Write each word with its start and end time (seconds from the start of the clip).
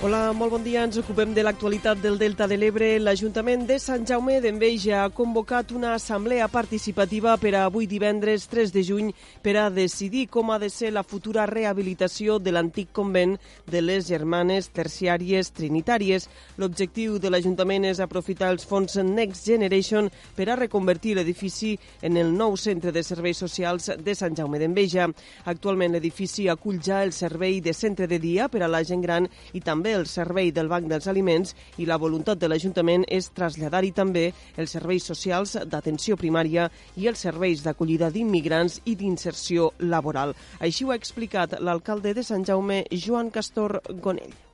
Hola, 0.00 0.30
molt 0.30 0.52
bon 0.54 0.62
dia. 0.62 0.84
Ens 0.86 0.94
ocupem 1.00 1.32
de 1.34 1.42
l'actualitat 1.42 1.98
del 1.98 2.20
Delta 2.20 2.46
de 2.46 2.54
l'Ebre. 2.54 2.86
L'Ajuntament 3.02 3.64
de 3.66 3.80
Sant 3.82 4.04
Jaume 4.06 4.36
d'Enveja 4.38 5.00
ha 5.02 5.08
convocat 5.10 5.72
una 5.74 5.96
assemblea 5.96 6.46
participativa 6.46 7.32
per 7.42 7.50
a 7.58 7.64
avui 7.66 7.88
divendres 7.90 8.44
3 8.46 8.70
de 8.70 8.84
juny 8.86 9.08
per 9.42 9.56
a 9.58 9.64
decidir 9.74 10.28
com 10.30 10.52
ha 10.54 10.58
de 10.62 10.68
ser 10.70 10.92
la 10.94 11.02
futura 11.02 11.48
rehabilitació 11.50 12.36
de 12.38 12.52
l'antic 12.54 12.92
convent 12.94 13.34
de 13.66 13.82
les 13.82 14.06
Germanes 14.06 14.68
Terciàries 14.70 15.50
Trinitàries. 15.56 16.28
L'objectiu 16.62 17.18
de 17.18 17.34
l'Ajuntament 17.34 17.90
és 17.90 17.98
aprofitar 17.98 18.52
els 18.54 18.70
fons 18.70 19.00
Next 19.02 19.50
Generation 19.50 20.12
per 20.38 20.46
a 20.46 20.58
reconvertir 20.62 21.16
l'edifici 21.18 21.72
en 22.06 22.20
el 22.22 22.30
nou 22.38 22.54
centre 22.54 22.94
de 22.94 23.02
serveis 23.02 23.42
socials 23.42 23.90
de 23.98 24.14
Sant 24.14 24.38
Jaume 24.38 24.62
d'Enveja. 24.62 25.10
Actualment 25.50 25.98
l'edifici 25.98 26.46
acull 26.46 26.78
ja 26.78 27.02
el 27.02 27.10
servei 27.10 27.58
de 27.58 27.74
centre 27.74 28.06
de 28.06 28.22
dia 28.22 28.46
per 28.46 28.62
a 28.62 28.70
la 28.70 28.86
gent 28.86 29.02
gran 29.02 29.26
i 29.58 29.60
també 29.60 29.87
també 29.88 29.96
el 29.96 30.06
servei 30.06 30.50
del 30.52 30.68
Banc 30.68 30.88
dels 30.90 31.06
Aliments 31.08 31.54
i 31.80 31.86
la 31.88 31.96
voluntat 31.96 32.38
de 32.40 32.48
l'Ajuntament 32.50 33.06
és 33.08 33.30
traslladar-hi 33.32 33.92
també 33.96 34.24
els 34.60 34.74
serveis 34.76 35.06
socials 35.08 35.54
d'atenció 35.64 36.18
primària 36.20 36.66
i 36.96 37.08
els 37.08 37.22
serveis 37.24 37.62
d'acollida 37.64 38.10
d'immigrants 38.12 38.82
i 38.84 38.96
d'inserció 39.00 39.70
laboral. 39.78 40.34
Així 40.60 40.84
ho 40.84 40.92
ha 40.92 41.00
explicat 41.00 41.56
l'alcalde 41.60 42.12
de 42.12 42.26
Sant 42.26 42.44
Jaume, 42.44 42.84
Joan 42.92 43.32
Castor 43.32 43.80
Gonell 44.04 44.47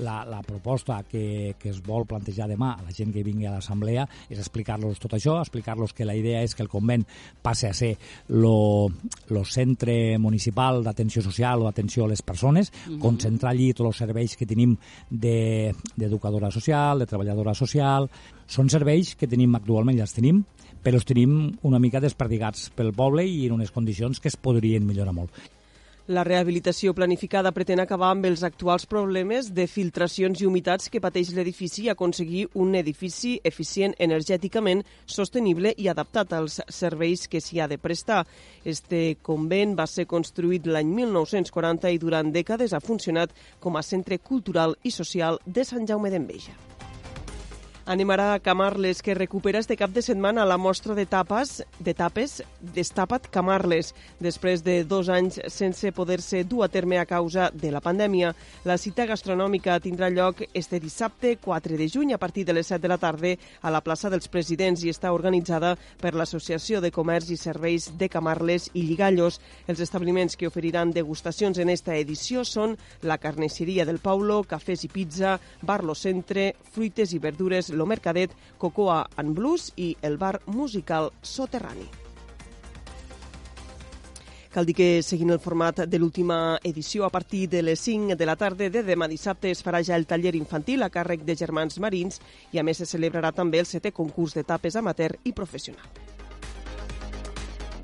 la, 0.00 0.24
la 0.24 0.42
proposta 0.42 1.02
que, 1.08 1.54
que 1.58 1.70
es 1.70 1.80
vol 1.84 2.06
plantejar 2.08 2.48
demà 2.50 2.72
a 2.74 2.84
la 2.84 2.94
gent 2.96 3.12
que 3.14 3.24
vingui 3.26 3.46
a 3.46 3.54
l'assemblea 3.54 4.06
és 4.28 4.38
explicar-los 4.38 5.00
tot 5.02 5.14
això, 5.16 5.38
explicar-los 5.40 5.94
que 5.96 6.08
la 6.08 6.16
idea 6.16 6.42
és 6.42 6.56
que 6.56 6.64
el 6.64 6.72
convent 6.72 7.04
passe 7.42 7.68
a 7.68 7.74
ser 7.76 7.92
lo, 8.28 8.88
lo 9.30 9.44
centre 9.44 10.18
municipal 10.18 10.82
d'atenció 10.84 11.22
social 11.22 11.62
o 11.62 11.68
d'atenció 11.68 12.04
a 12.06 12.12
les 12.12 12.22
persones, 12.22 12.70
uh 12.70 12.90
-huh. 12.90 12.98
concentrar 12.98 13.52
allí 13.52 13.72
tots 13.72 13.88
els 13.88 13.96
serveis 13.96 14.36
que 14.36 14.46
tenim 14.46 14.76
d'educadora 15.10 16.48
de, 16.48 16.52
social, 16.52 16.98
de 16.98 17.06
treballadora 17.06 17.54
social... 17.54 18.10
Són 18.50 18.68
serveis 18.68 19.14
que 19.14 19.28
tenim 19.28 19.54
actualment, 19.54 19.96
ja 19.96 20.02
els 20.02 20.12
tenim, 20.12 20.44
però 20.82 20.98
els 20.98 21.04
tenim 21.04 21.52
una 21.62 21.78
mica 21.78 22.00
desperdigats 22.00 22.70
pel 22.74 22.92
poble 22.92 23.22
i 23.24 23.46
en 23.46 23.52
unes 23.52 23.70
condicions 23.70 24.18
que 24.18 24.26
es 24.26 24.36
podrien 24.36 24.84
millorar 24.84 25.14
molt. 25.14 25.30
La 26.10 26.24
rehabilitació 26.26 26.90
planificada 26.90 27.52
pretén 27.54 27.78
acabar 27.78 28.08
amb 28.10 28.24
els 28.26 28.40
actuals 28.42 28.82
problemes 28.90 29.52
de 29.54 29.68
filtracions 29.70 30.40
i 30.42 30.48
humitats 30.48 30.90
que 30.90 30.98
pateix 31.04 31.28
l'edifici 31.36 31.84
i 31.84 31.92
aconseguir 31.92 32.48
un 32.58 32.74
edifici 32.74 33.36
eficient 33.46 33.94
energèticament, 34.06 34.82
sostenible 35.06 35.70
i 35.78 35.86
adaptat 35.92 36.34
als 36.34 36.58
serveis 36.66 37.28
que 37.30 37.38
s'hi 37.38 37.62
ha 37.62 37.70
de 37.70 37.78
prestar. 37.78 38.24
Este 38.64 39.20
convent 39.22 39.76
va 39.78 39.86
ser 39.86 40.08
construït 40.10 40.66
l'any 40.66 40.90
1940 40.98 41.94
i 41.94 42.02
durant 42.02 42.34
dècades 42.34 42.74
ha 42.74 42.82
funcionat 42.82 43.30
com 43.60 43.78
a 43.78 43.86
centre 43.86 44.18
cultural 44.18 44.74
i 44.82 44.90
social 44.90 45.38
de 45.46 45.62
Sant 45.62 45.86
Jaume 45.86 46.10
d'Enveja. 46.10 46.58
Anem 47.90 48.10
ara 48.14 48.34
a 48.34 48.38
Camarles, 48.38 49.02
que 49.02 49.16
recupera 49.16 49.58
este 49.58 49.74
cap 49.76 49.90
de 49.90 50.00
setmana 50.00 50.44
la 50.46 50.56
mostra 50.56 50.94
de 50.94 51.06
tapes, 51.10 51.64
de 51.80 51.90
tapes 51.92 52.44
Destapa't 52.60 53.26
Camarles, 53.34 53.96
després 54.22 54.62
de 54.62 54.84
dos 54.86 55.08
anys 55.10 55.40
sense 55.50 55.90
poder-se 55.90 56.44
dur 56.46 56.62
a 56.62 56.68
terme 56.70 57.00
a 57.00 57.04
causa 57.04 57.48
de 57.50 57.72
la 57.74 57.80
pandèmia. 57.82 58.30
La 58.62 58.76
cita 58.78 59.08
gastronòmica 59.10 59.80
tindrà 59.82 60.06
lloc 60.06 60.44
este 60.54 60.78
dissabte 60.78 61.32
4 61.42 61.80
de 61.80 61.88
juny 61.90 62.12
a 62.14 62.18
partir 62.22 62.44
de 62.46 62.52
les 62.54 62.70
7 62.70 62.78
de 62.84 62.92
la 62.92 62.98
tarda 63.02 63.32
a 63.60 63.74
la 63.74 63.82
plaça 63.82 64.06
dels 64.06 64.30
Presidents 64.30 64.84
i 64.86 64.94
està 64.94 65.10
organitzada 65.10 65.74
per 65.98 66.14
l'Associació 66.14 66.78
de 66.78 66.92
Comerç 66.94 67.34
i 67.34 67.40
Serveis 67.42 67.90
de 67.98 68.06
Camarles 68.08 68.70
i 68.72 68.84
Lligallos. 68.86 69.40
Els 69.66 69.82
establiments 69.82 70.38
que 70.38 70.46
oferiran 70.46 70.94
degustacions 70.94 71.58
en 71.58 71.74
esta 71.74 71.98
edició 71.98 72.46
són 72.46 72.78
la 73.02 73.18
Carnisseria 73.18 73.82
del 73.82 73.98
Paulo, 73.98 74.44
Cafès 74.46 74.86
i 74.86 74.94
Pizza, 74.94 75.40
Bar 75.66 75.82
Lo 75.82 75.98
Centre, 75.98 76.52
Fruites 76.70 77.18
i 77.18 77.18
Verdures 77.18 77.74
Lo 77.80 77.88
Mercadet, 77.88 78.36
Cocoa 78.60 79.06
and 79.16 79.32
Blues 79.32 79.72
i 79.80 79.94
el 80.02 80.20
bar 80.20 80.42
musical 80.44 81.08
Soterrani. 81.22 81.88
Cal 84.50 84.66
dir 84.66 84.74
que, 84.74 84.88
seguint 85.06 85.30
el 85.30 85.38
format 85.38 85.84
de 85.86 85.98
l'última 86.02 86.58
edició, 86.66 87.06
a 87.06 87.10
partir 87.14 87.44
de 87.48 87.62
les 87.62 87.80
5 87.80 88.16
de 88.18 88.26
la 88.26 88.34
tarda 88.36 88.66
de 88.68 88.82
demà 88.82 89.06
dissabte 89.08 89.48
es 89.54 89.62
farà 89.62 89.80
ja 89.86 89.94
el 89.96 90.08
taller 90.10 90.34
infantil 90.34 90.82
a 90.82 90.90
càrrec 90.90 91.22
de 91.24 91.38
germans 91.38 91.78
marins 91.78 92.18
i, 92.50 92.58
a 92.58 92.66
més, 92.66 92.82
se 92.82 92.90
celebrarà 92.90 93.30
també 93.32 93.62
el 93.62 93.70
setè 93.70 93.94
concurs 93.94 94.34
de 94.34 94.44
tapes 94.44 94.76
amateur 94.76 95.14
i 95.22 95.32
professional. 95.32 95.86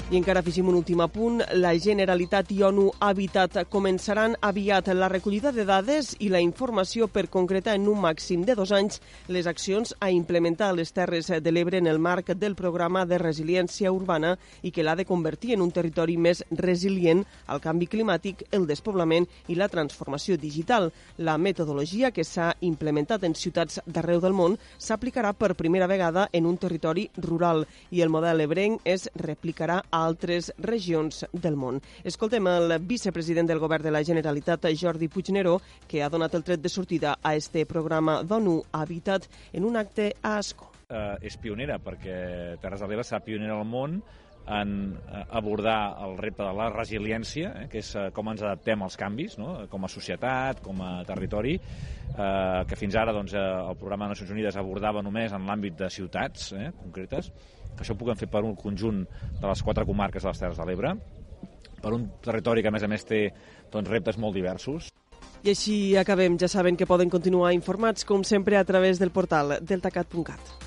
I 0.07 0.15
encara 0.15 0.39
afegim 0.39 0.69
un 0.71 0.77
últim 0.79 1.01
apunt. 1.03 1.41
La 1.59 1.73
Generalitat 1.83 2.53
i 2.55 2.61
ONU 2.63 2.93
Habitat 3.03 3.57
començaran 3.67 4.37
aviat 4.39 4.87
la 4.95 5.09
recollida 5.11 5.51
de 5.51 5.65
dades 5.67 6.13
i 6.23 6.29
la 6.31 6.39
informació 6.39 7.09
per 7.11 7.25
concretar 7.27 7.75
en 7.75 7.89
un 7.91 7.99
màxim 8.05 8.45
de 8.47 8.55
dos 8.55 8.71
anys 8.71 9.01
les 9.27 9.49
accions 9.51 9.97
a 9.99 10.13
implementar 10.15 10.69
a 10.71 10.77
les 10.79 10.95
Terres 10.95 11.33
de 11.43 11.51
l'Ebre 11.51 11.81
en 11.83 11.89
el 11.91 11.99
marc 11.99 12.31
del 12.39 12.55
programa 12.55 13.03
de 13.05 13.19
resiliència 13.19 13.91
urbana 13.91 14.37
i 14.63 14.71
que 14.71 14.85
l'ha 14.87 14.95
de 14.95 15.05
convertir 15.09 15.57
en 15.57 15.65
un 15.67 15.73
territori 15.75 16.15
més 16.17 16.45
resilient 16.53 17.25
al 17.49 17.59
canvi 17.59 17.91
climàtic, 17.91 18.47
el 18.53 18.69
despoblament 18.71 19.27
i 19.49 19.59
la 19.59 19.67
transformació 19.67 20.39
digital. 20.39 20.93
La 21.19 21.35
metodologia 21.37 22.13
que 22.13 22.23
s'ha 22.23 22.53
implementat 22.61 23.27
en 23.27 23.35
ciutats 23.35 23.83
d'arreu 23.87 24.23
del 24.23 24.39
món 24.39 24.55
s'aplicarà 24.79 25.35
per 25.35 25.57
primera 25.59 25.91
vegada 25.91 26.29
en 26.33 26.47
un 26.47 26.63
territori 26.63 27.11
rural 27.17 27.67
i 27.91 28.07
el 28.07 28.15
model 28.15 28.47
ebrenc 28.47 28.87
es 28.87 29.11
replicarà 29.19 29.83
altres 29.97 30.53
regions 30.59 31.25
del 31.33 31.57
món. 31.57 31.81
Escoltem 32.05 32.47
el 32.51 32.77
vicepresident 32.85 33.49
del 33.49 33.61
Govern 33.63 33.87
de 33.87 33.95
la 33.95 34.05
Generalitat, 34.05 34.69
Jordi 34.77 35.09
Puigneró, 35.09 35.59
que 35.89 36.03
ha 36.03 36.11
donat 36.13 36.35
el 36.35 36.45
tret 36.45 36.63
de 36.63 36.73
sortida 36.73 37.17
a 37.23 37.35
este 37.35 37.67
programa 37.67 38.23
d'ONU 38.23 38.63
Habitat 38.73 39.29
en 39.53 39.65
un 39.65 39.77
acte 39.77 40.13
a 40.23 40.37
Asco. 40.39 40.73
Eh, 40.87 41.17
és 41.27 41.35
pionera 41.43 41.81
perquè 41.83 42.17
Terres 42.63 42.79
de 42.79 42.87
l'Ebre 42.87 43.03
serà 43.03 43.19
pionera 43.25 43.57
al 43.59 43.67
món 43.67 43.99
en 44.47 44.95
eh, 44.95 45.25
abordar 45.31 45.97
el 46.07 46.17
repte 46.19 46.45
de 46.45 46.53
la 46.55 46.69
resiliència, 46.71 47.51
eh, 47.63 47.67
que 47.71 47.81
és 47.83 47.93
eh, 47.97 48.09
com 48.15 48.31
ens 48.31 48.45
adaptem 48.45 48.83
als 48.83 48.97
canvis, 49.01 49.37
no? 49.43 49.67
com 49.71 49.85
a 49.85 49.91
societat, 49.91 50.63
com 50.65 50.83
a 50.85 50.93
territori, 51.09 51.57
eh, 51.59 52.63
que 52.69 52.79
fins 52.79 52.97
ara 52.97 53.15
doncs, 53.17 53.35
el 53.35 53.77
programa 53.81 54.07
de 54.07 54.15
Nacions 54.15 54.33
Unides 54.37 54.59
abordava 54.61 55.03
només 55.03 55.35
en 55.35 55.47
l'àmbit 55.49 55.79
de 55.79 55.91
ciutats 55.91 56.53
eh, 56.55 56.71
concretes, 56.83 57.33
que 57.77 57.85
això 57.85 57.97
ho 57.97 58.01
puguem 58.01 58.19
fer 58.19 58.31
per 58.33 58.45
un 58.47 58.55
conjunt 58.57 59.03
de 59.41 59.47
les 59.47 59.63
quatre 59.63 59.85
comarques 59.85 60.23
de 60.23 60.31
les 60.31 60.45
Terres 60.45 60.61
de 60.61 60.69
l'Ebre, 60.69 60.95
per 61.83 61.93
un 61.93 62.07
territori 62.25 62.63
que, 62.63 62.71
a 62.71 62.75
més 62.75 62.87
a 62.87 62.91
més, 62.91 63.05
té 63.05 63.27
doncs, 63.73 63.91
reptes 63.91 64.19
molt 64.19 64.39
diversos. 64.39 64.93
I 65.45 65.53
així 65.53 65.77
acabem. 66.01 66.39
Ja 66.41 66.49
saben 66.51 66.79
que 66.79 66.89
poden 66.89 67.13
continuar 67.13 67.53
informats, 67.55 68.07
com 68.09 68.25
sempre, 68.25 68.57
a 68.57 68.65
través 68.65 68.99
del 68.99 69.13
portal 69.15 69.59
deltacat.cat. 69.61 70.66